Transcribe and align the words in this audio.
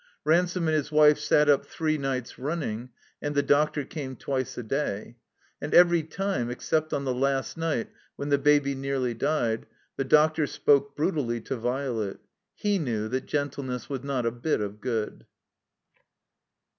Ransome 0.23 0.67
and 0.67 0.75
his 0.75 0.91
wife 0.91 1.19
sat 1.19 1.47
up 1.47 1.63
three 1.63 1.95
nights 1.99 2.39
running, 2.39 2.89
and 3.21 3.35
the 3.35 3.43
doctor 3.43 3.85
came 3.85 4.15
twice 4.15 4.57
a 4.57 4.63
day. 4.63 5.17
And 5.61 5.75
every 5.75 6.01
time, 6.01 6.49
except 6.49 6.91
on 6.91 7.05
the 7.05 7.13
last 7.13 7.55
night, 7.55 7.87
when 8.15 8.29
the 8.29 8.39
Baby 8.39 8.73
nearly 8.73 9.13
died, 9.13 9.67
the 9.97 10.03
doctor 10.03 10.47
spoke 10.47 10.95
brutally 10.95 11.39
to 11.41 11.55
Violet. 11.55 12.17
He 12.55 12.79
knew 12.79 13.09
that 13.09 13.27
gentleness 13.27 13.89
was 13.91 14.01
not 14.03 14.25
a 14.25 14.31
bit 14.31 14.59
of 14.59 14.81
good. 14.81 15.27